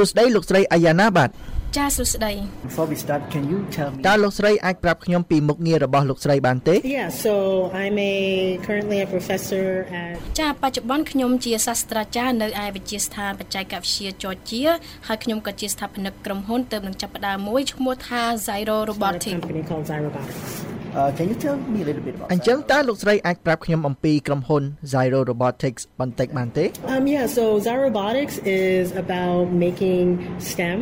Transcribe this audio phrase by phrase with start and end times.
[0.00, 1.30] សួស្តីលោកស្រីអាយ៉ាណាបាទ
[1.76, 2.32] ចាសួស្តី
[2.68, 4.00] Before we start, can you tell me?
[4.08, 7.32] តើលោកស្រីអាចប្រាប់ខ្ញុំពីមុខងាររបស់លោកស្រីបានទេ Yeah, so
[7.82, 8.14] I'm a
[8.66, 9.66] currently a professor
[10.04, 14.62] at ចាបច្ចុប្បន្នខ្ញុំជាសាស្ត្រាចារ្យនៅឯវិទ្យាស្ថានបច្ចេកវិទ្យាច័រជា
[15.06, 21.10] ហើយខ្ញុំក៏ជាស្ថាបនិកក្រុមហ៊ុនទើបនឹងចាប់ផ្ដើមមួយឈ្មោះថា Zyro a Robotics company called Zyrobotics.
[21.10, 22.70] Uh, can you tell me a little bit about អញ្ចឹង that?
[22.70, 24.62] តើលោកស្រីអាចប្រាប់ខ្ញុំអំពីក្រុមហ៊ុន
[24.92, 30.04] Zyro Robotics បន្តិចបានទេ Um, yeah, so Zyrobotics is about making
[30.50, 30.78] STEM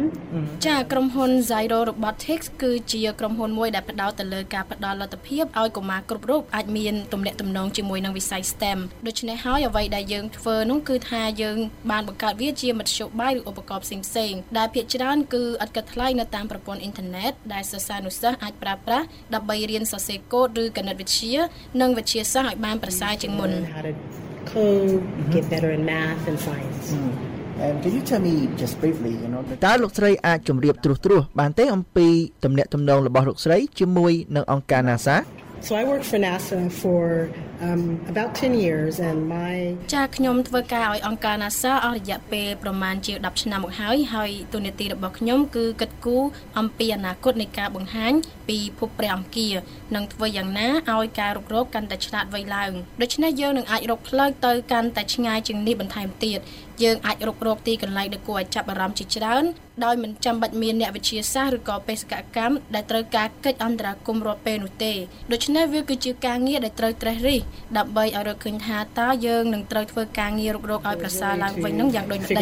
[0.67, 11.59] ចាក្រុមហ៊ុន Zyro Robotics គឺជាក្រុមហ៊ុនមួយដែលផ្ដោតទៅលើការផ្ដល់លទ្ធភាពឲ្យកុមារគ្រប់រូបអាចមានទំនាក់ទំនងជាមួយនឹងវិស័យ STEM ដូច្នេះហើយអ្វីដែលយើងធ្វើនោះគឺថាយើង
[11.91, 21.35] បានបង្កើតវាជាមធ្យោបាយឬឧបករណ៍ផ្សេងៗដែលភាគច្រើនគឺឥតគិតថ្លៃនៅតាមប្រព័ន្ធអ៊ីនធឺណិតដែលសិស្សានុសិស្សអាចប្រើប្រាស់ដើម្បីរៀនសរសេរកូដឬគណិតវិទ្យា
[21.81, 23.93] និងវិទ្យាសាស្ត្រឲ្យបានប្រសើរជាងមុន learn how to
[24.53, 25.03] code,
[25.35, 26.87] get better in math and science.
[27.65, 32.09] And can you tell me just briefly, you know, the តើលោកស្រីអាចជម្រាបត្រួសត្រាសបានទេអំពី
[32.45, 35.17] ទំនាក់ទំនងរបស់លោកស្រីជាមួយនឹងអង្គការ NASA
[35.61, 39.57] So I worked for NASA for um, about 10 years, and my
[39.95, 46.25] ចាខ្ញុំធ្វើការឲ្យអង្គការ NASA អស់រយៈពេលប្រមាណជា10ឆ្នាំមកហើយហើយទូនាទីរបស់ខ្ញុំគឺគិតគូរ
[46.59, 48.13] អំពីអនាគតនៃការបង្ហាញ
[48.49, 49.49] ពីភពព្រះអង្គា
[49.95, 52.73] និងធ្វើយ៉ាងណាឲ្យការរុករកកាន់តែឆ្លាតវៃឡើង
[53.03, 56.39] ដូច្នេះយើងនឹងអាចរកផ្លូវទៅកាន់តែឆ្ងាយជាងនេះបន្ថែមទៀត
[56.83, 59.45] យើងអាចរុករកទីកន្លែងដែលគួរឲ្យចាប់អារម្មណ៍ជាច្រើន
[59.85, 64.93] ដោយមិនចាំបាច់មានអ្នកវិទ្យាសាស្ត្រឬក៏បេសកកម្មដែលត្រូវការកិច្ចអន្តរាគមន៍រាល់ពេលនោះទេ
[65.33, 67.41] ដូច្នេះវាគឺជាការងារដែលត្រូវត្រេះរិះ
[67.79, 72.37] ដើម្បីឲ្យរកឃើញថាតើយើងនឹងត្រូវធ្វើការងាររុករកឲ្យប្រសើរឡើងវិញនោះយ៉ាងដូចម្តេច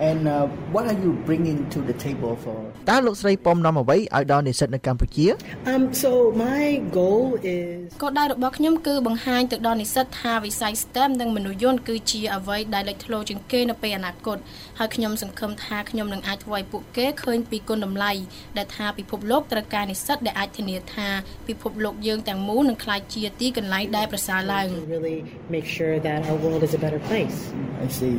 [0.00, 0.46] figure out how to make rovers smarter.
[0.46, 0.46] I see.
[0.46, 2.72] And uh, what are you bringing to the table for?
[2.88, 5.26] តើលោកស្រីពំនាំអ្វីឲ្យដល់និស្សិតនៅកម្ពុជា
[5.72, 6.10] Um, so
[6.46, 6.64] my
[6.98, 14.38] goal is គោលដៅរបស់ខ្ញុំគឺបង្ហាញទៅដល់និស្សិតថាវិស័យ STEM និងមនុស្សយន្តគឺជាអ្វីដែលលេចធ្លោជាងគេនៅពេលអនាគត
[14.78, 18.12] ហើយខ្ញុំសង្ឃឹមថាខ្ញុំនឹងអាចធ្វើឲ្យពួកគេឃើញពីគុណតម្លៃ
[18.58, 21.08] ដែលថាពិភពលោកត្រូវការនិស្សិតដែលអាចធានាថា
[21.48, 25.18] ពិភពលោកយើងទាំងមូលនឹងក្លាយជាទីកន្លែងដែលប្រសើរឡើង to really
[25.56, 27.38] make sure that our world is a better place.
[27.84, 28.16] I see.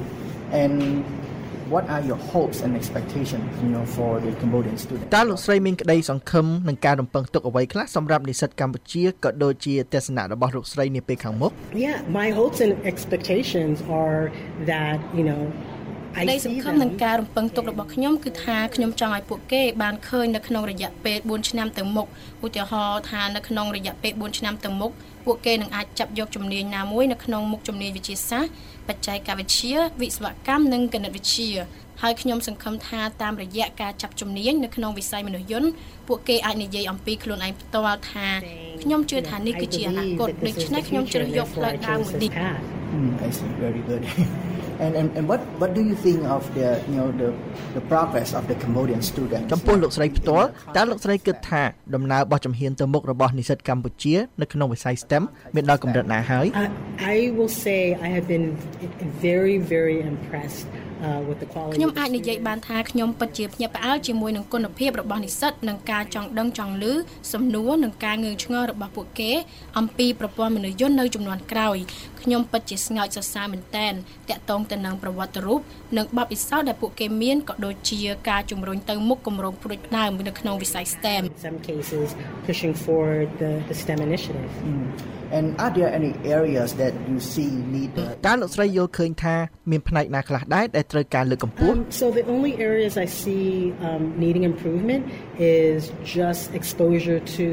[0.61, 0.75] And
[1.73, 5.09] what are your hopes and expectations, you know, for the Cambodian students?
[5.17, 11.51] តើលោកស្រីមានក្តីសង្ឃឹមនឹងការរំពឹងទុកអ្វីខ្លះសម្រាប់និស្សិតកម្ពុជាក៏ដូចជាទស្សនៈរបស់លោកស្រីនាពេលខាងមុខ
[11.85, 14.21] Yeah, my hopes and expectations are
[14.71, 15.41] that, you know,
[16.21, 22.07] ក្តី I ស see ង្ឃឹមនឹង them ការរំពឹងទុករបស់ខ្ញុំគឺថាខ្ញុំចង់ឲ្យពួកគេបានឃើញនៅក្នុងរយៈពេល4ឆ្នាំទៅមុខ
[22.45, 24.91] ឧទាហរណ៍ថានៅក្នុងរយៈពេល4ឆ្នាំទៅមុខ
[25.25, 28.53] ពួកគេនឹងអាចចាប់យកជំនាញណាមួយនៅក្នុងមុខជំនាញវិទ្យាសាស្ត្រ
[28.89, 31.51] បច្ចេកវិទ្យាវិស្វកម្មនិងគណិតវិទ្យា
[32.01, 35.69] ហើយខ្ញុំសង្ឃឹមថាតាមរយៈការចាប់ជំនាញនៅក្នុងវិស័យមនុស្សយន្ត
[36.07, 38.27] ពួកគេអាចនិយាយអំពីខ្លួនឯងផ្ទាល់ថា
[38.81, 42.63] ខ្ញុំជឿថានេះគឺជាអនាគតដូច្នេះខ្ញុំជ្រើសយកផ្លូវដើរមួយនេះ path.
[42.93, 43.47] Mm, I see.
[43.59, 44.03] Very good.
[44.85, 47.29] And, and and what what do you think of the you know the
[47.77, 49.47] the progress of the Cambodian students?
[49.53, 51.63] ចំពោះលោកស្រីផ្ទាល់តើលោកស្រីគិតថា
[51.95, 55.23] ដំណើរបោះជំហានទៅមុខរបស់និស្សិតកម្ពុជានៅក្នុងវិស័យ STEM
[55.55, 56.67] មានដល់កម្រិតណាហើយ I,
[57.15, 58.47] I will say I have been
[59.27, 60.67] very, very impressed
[61.05, 61.75] uh, with the quality.
[61.77, 62.47] ខ្ញុំ of the អាចនិយាយ students.
[62.47, 66.93] បានថាខ្ញុំពិតជាភ្ញាក់ផ្អើលជាមួយនឹងគុណភាពរបស់និស្សិតនិងការចង់ដឹងចង់ឮ
[67.33, 69.31] សំណួរនិងការងឿងឆ្ងល់របស់ពួកគេ
[69.77, 71.77] អំពីប្រព័ន្ធមនុស្សយន្តនៅចំនួនក្រោយ
[72.21, 73.93] ខ្ញុំពិតជាស្ងើចសរសើរមែនទែន
[74.29, 75.59] តាក់ទងទៅនឹងប្រវត្តិរូប
[75.97, 77.99] និងបទពិសោធន៍ដែលពួកគេមានក៏ដូចជា
[78.29, 82.07] ការជំរុញទៅមុខគម្រោងព្រួយផ្ដើមនៅក្នុងវិស័យ STEM In some cases,
[82.47, 84.51] pushing forward the, the STEM initiative.
[85.37, 89.35] And are there any areas that you see need uh, តើលោកស្រីយល់ឃើញថា
[89.71, 93.47] មានផ្នែកណាខ្លះដែរដែលត្រូវការលើកកម្ពស់ Um, so the only areas I see
[93.87, 95.03] um, needing improvement
[95.59, 95.79] is
[96.19, 97.47] just exposure to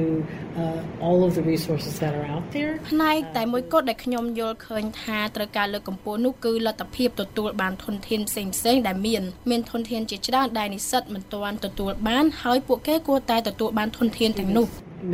[0.62, 2.72] uh, all of the resources that are out there.
[2.90, 14.66] ផ្នែកតែមួយគត់ដែលខ្ញុំយល់ឃើញថាត្រូវការលើកកម្ពស់នោះគឺលទ្ធភាពទទួលបានធនធានផ្សេងផ្សេងៗដែលមានមានធនធានជាច្រើនដែលនិស្សិតមិនទាន់ទទួលបានហើយពួកគេគួរតែទទួលបានធនធានទាំងនោះ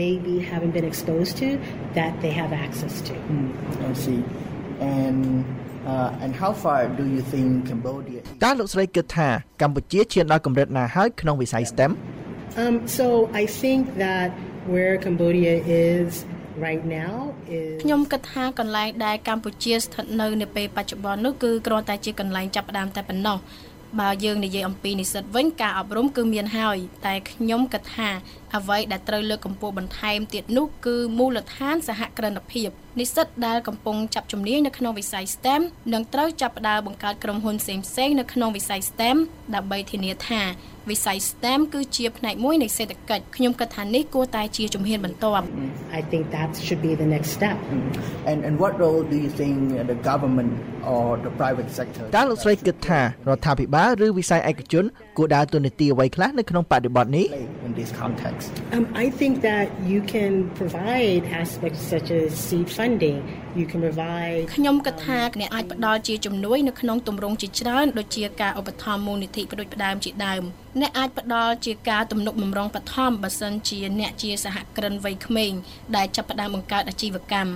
[0.05, 1.49] Maybe haven't been exposed to
[1.99, 3.15] that they have access to.
[3.89, 4.21] I see.
[4.99, 5.59] And uh,
[6.25, 8.21] and how far do you think Cambodia?
[8.45, 9.29] តើលោកស្រីគិតថា
[9.63, 11.93] កម្ពុជាឈានដល់កម្រិតណាហើយក្នុងវិស័យ STEM
[12.63, 13.07] Um, so
[13.43, 14.28] I think that
[14.72, 15.54] where Cambodia
[15.89, 16.09] is
[16.66, 17.15] right now
[17.59, 23.39] is ខ្ញុំគិតថាកន្លែងដែលកម្ពុជាស្ថិតនៅនៅពេលបច្ចុប្បន្ននោះគឺគ្រាន់តែជាកន្លែងចាប់ផ្ដើមតែប៉ុណ្ណោះ
[24.01, 28.09] បើយើងនិយាយអំពីនិស្សិតវិញការអប់រំគឺមានហើយតែខ្ញុំគិតថា
[28.57, 32.69] អ្វីដែលត្រូវលើកកម្ពស់បន្ថែមទៀតនោះគឺមូលដ្ឋានសហគ្រិនភាព
[33.01, 35.61] និស្សិតដែលកំពុងចាប់ជំនាញនៅក្នុងវិស័យ STEM
[35.93, 37.75] នឹងត្រូវចាប់ផ្ដើមបង្កើតក្រុមហ៊ុនផ្សេ
[38.07, 39.17] ងៗនៅក្នុងវិស័យ STEM
[39.55, 40.43] ដើម្បីធានាថា
[40.91, 45.45] វិស័យ STEM គឺជាផ្នែកមួយនៃសេដ្ឋកិច្ចខ្ញុំគិតថានេះគួរតែជាជំហានបន្ទាប់
[45.99, 47.57] I think that should be the next step.
[48.31, 49.55] And and what role do you think
[49.93, 50.53] the government
[50.95, 53.05] or the private sector តើលោកស្រីគិតថារ
[53.37, 54.85] ដ្ឋាភិបាលឬវិស័យឯកជន
[55.17, 58.50] គួរដើរតួនាទីអ្វីខ្លះនៅក្នុងបរិបទនេះ play in this context?
[58.77, 63.18] Um, I think that you can provide aspects such as seed funding.
[63.60, 70.42] You can provide ខ្ញុំគិតថាអ្នកអាចផ្ដល់ជាជំនួយនៅក្នុងទម្រង់ជាច្រើនដូចជាការឧបត្ថម្ភមូលនិធិផ្ដួចផ្ដើមជាដើម
[70.80, 75.53] អ្នកអាចផ្ដល់ជាការទំនុកបម្រុងបឋមបើសិនជាអ្នកជាសហគ្រិនវ័យក្មេង
[75.97, 77.50] ដែលចាប់ផ្ដើមបង្កើតអាជីវកម្ម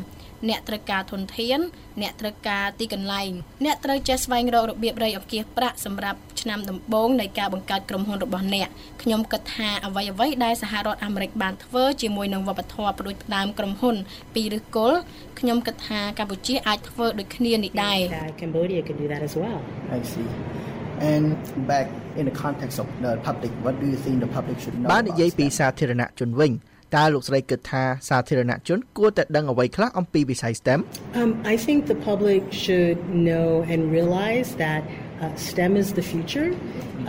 [0.48, 1.58] អ្នកត្រូវការធនធាន
[2.02, 3.30] អ្នកត្រូវការទីកន្លែង
[3.64, 8.68] អ្នកត្រូវចេះស្វែងរករបៀបរៃអង្គាសប្រាក់សម្រាប់ឆ្នាំដំបូងនៃការបង្កើតក្រុមហ៊ុនរបស់អ្នក
[9.02, 13.96] ខ្ញុំគិតថាអ្វីអ្វីដែលសហរដ្ឋអាមេរិកបានធ្វើជាមួយនឹងវប្បធម៌ផ្ដួចផ្ដើមក្រុមហ៊ុន
[14.34, 14.98] ពីឫសគល់
[15.38, 19.58] ខ្ញុំគិតថាកម្ពុជាអាចធ្វើដូចគ្នានេះដែរ that Cambodia can do that as well.
[19.96, 20.28] I see.
[21.12, 21.26] And
[21.72, 21.86] back
[22.18, 24.90] in the context of the public, what do you think the public should know?
[24.92, 25.58] បាននិយាយ about ពី STEM?
[25.58, 26.52] សាធារណជនវិញ
[26.96, 30.80] តើលោកស្រីគិតថាសាធារណជនគួរតែដឹងអ្វីខ្លះអំពីវិស័យ STEM
[31.20, 32.98] Um, I think the public should
[33.28, 34.82] know and realize that
[35.22, 36.48] uh, STEM is the future.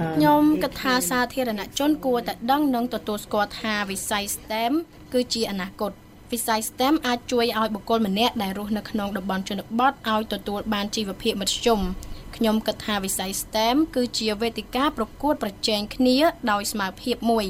[0.02, 4.74] Um, ខ្ញុំ it គិតថាសាធារណជនគួរតែដឹងនិងទទួលស្គាល់ថាវិស័យ STEM
[5.14, 5.92] គឺជាអនាគត
[6.32, 11.80] វិស័យ STEM អាចជួយឲ្យបុគ្គលម្នាក់ដែលរស់នៅក្នុងតំបន់ជនបទឲ្យទទួលបានជីវភាពមធ្យម
[12.36, 16.18] ខ្ញុំគិតថាវិស័យ STEM គឺជាវេទិកាប្រកួតប្រជែងគ្នា
[16.52, 17.46] ដោយស្មើភាពមួយ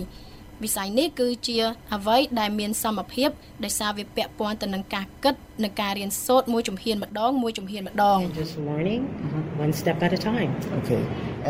[0.63, 1.57] វិស័យនេះគឺជា
[1.95, 3.29] អ្វីដែលមានសមភាព
[3.63, 9.01] ដោយសារវាពាក់ព័ន្ធទៅនឹងការគិតនិងការរៀនសូត្រមួយជំហានម្ដងមួយជំហានម្ដង and just learning
[9.63, 10.51] one step at a time.
[10.79, 11.03] Okay.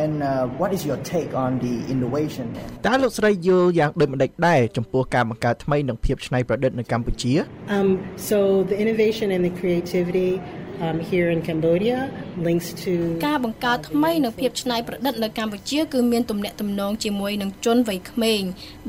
[0.04, 0.30] And uh,
[0.60, 2.48] what is your take on the innovation?
[2.88, 7.34] តើលោកស្រីយល់យ៉ាងដូចម្ដេចដែរចំពោះការបង្កើតថ្មីនិងភាពច្នៃប្រឌិតនៅកម្ពុជា
[7.76, 7.90] Um,
[8.30, 8.38] so
[8.72, 10.32] the innovation and the creativity
[10.86, 12.00] um, here in Cambodia
[12.48, 12.94] links to
[13.28, 18.42] ការបង្កើតថ្មីនិងភាពច្នៃប្រឌិតនៅកម្ពុជាគឺមានទំនាក់ទំនងជាមួយនឹងជនវ័យក្មេង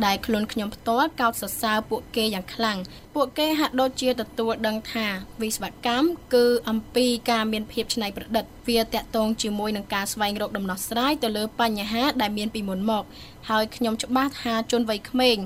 [0.05, 2.79] ដែលខ្លួនខ្ញុំផ្ទាល់កោតសរសើរពួកគេយ៉ាងខ្លាំង
[3.15, 5.06] ពួកគេហាក់ដូចជាទទួលដឹងថា
[5.43, 13.05] វិស្វកម្មគឺអំពីការមានភាពច្នៃប្រឌិតវាតាក់ទងជាមួយនឹងការស្វែងរកដំណោះស្រាយទៅលើបញ្ហាដែលមានពីមុនមក
[13.49, 15.37] ហើយខ្ញុំច្បាស់ថាជនវ័យក្មេង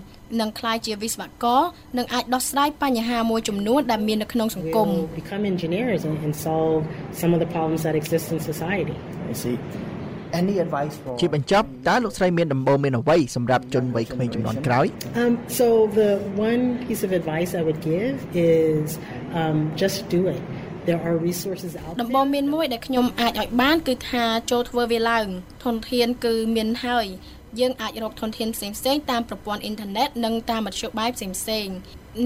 [0.40, 1.62] នឹងក្លាយជាវិស្វករ
[1.98, 6.80] និងអាចដោះស្រាយបញ្ហាមួយចំនួនដែលមាននៅក្នុងសង្គម will become engineers and, and solve
[7.20, 8.96] some of the problems that exist in society.
[9.32, 9.56] I see.
[10.42, 14.86] Any advice for ជាបញ្ចប់តើលោកស្រីមានដំបូន្មានអ្វីសម្រាប់ជនវ័យក្មេងចំនួនក្រោយ
[15.22, 15.66] Um, so
[16.00, 16.10] the
[16.48, 18.14] one piece of advice I would give
[18.54, 18.88] is
[19.40, 20.42] um, just do it.
[20.88, 22.26] There are resources out ដំបូ there.
[22.26, 25.26] ន្មានមួយដែលខ្ញុំអាចឲ្យបានគឺថាចូលធ្វើវាឡើង
[25.64, 27.06] ធនធានគឺមានហើយ
[27.58, 31.74] យើងអាចរកធនធានផ្សេងផ្សេងៗតាមប្រព័ន្ធអ៊ីនធឺណិតនិងតាមមធ្យោបាយផ្សេងផ្សេងៗ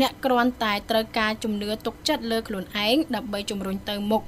[0.01, 4.23] អ្នកគ្រាន់តែត្រូវការជំនឿទុកចិត្តលើខ្លួនឯងដើម្បីជំរុញទៅមុខ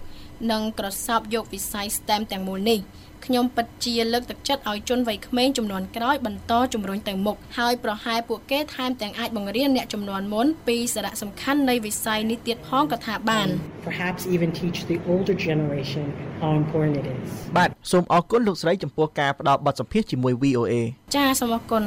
[0.53, 2.81] និងក្រសោបយកវិស័យ STEM ទាំងមូលនេះ
[3.27, 13.49] ខ្ញុំពិតជាលើកទឹកចិត្តឲ្យជនវ័យក្មេងចំនួនក្រោយបន្តជំរុញទៅមុខហើយប្រហែលពួកគេថែមទាំងអាចបង្រៀនអ្នកចំនួនមុនពីសារៈសំខាន់នៃវិស័យនេះទៀតផងក៏ថាបាន
[13.89, 16.05] Perhaps even teach the older generation
[16.43, 17.29] how important it is.
[17.57, 20.75] បាទសូមអរគុណលោកស្រីចំពោះការផ្ដល់បទសម្ភាសន៍ជាមួយ VOA
[21.17, 21.83] ចាសូមអរគុណ